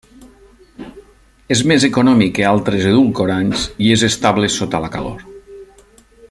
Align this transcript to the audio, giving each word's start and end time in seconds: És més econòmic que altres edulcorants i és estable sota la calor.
És 1.55 1.61
més 1.71 1.85
econòmic 1.89 2.33
que 2.39 2.47
altres 2.53 2.87
edulcorants 2.93 3.67
i 3.89 3.93
és 3.97 4.07
estable 4.09 4.51
sota 4.57 4.83
la 4.87 4.91
calor. 4.97 5.25